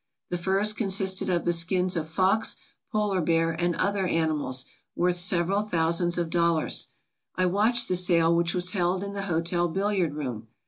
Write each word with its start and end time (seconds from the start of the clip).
The 0.31 0.37
furs 0.39 0.73
consisted 0.73 1.29
of 1.29 1.45
the 1.45 1.53
skins 1.53 1.95
of 1.95 2.09
fox, 2.09 2.55
polar 2.91 3.21
bear, 3.21 3.51
and 3.51 3.75
other 3.75 4.07
animals, 4.07 4.65
worth 4.95 5.15
several 5.17 5.61
thousands 5.61 6.17
of 6.17 6.31
dollars. 6.31 6.87
I 7.35 7.45
watched 7.45 7.87
the 7.87 7.95
sale 7.95 8.35
which 8.35 8.55
was 8.55 8.71
held 8.71 9.03
in 9.03 9.13
the 9.13 9.21
hotel 9.29 9.67
billiard 9.67 10.15
room. 10.15 10.47